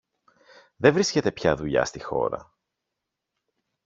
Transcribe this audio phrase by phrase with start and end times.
[0.77, 2.53] Δε βρίσκεται πια δουλειά στη χώρα.